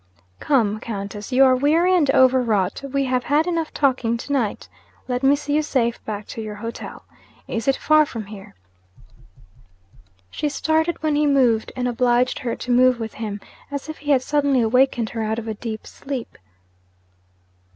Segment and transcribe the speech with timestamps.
[0.39, 2.81] 'Come, Countess, you are weary and over wrought.
[2.91, 4.67] We have had enough talking to night.
[5.07, 7.05] Let me see you safe back to your hotel.
[7.47, 8.55] Is it far from here?'
[10.31, 14.09] She started when he moved, and obliged her to move with him, as if he
[14.09, 16.35] had suddenly awakened her out of a deep sleep.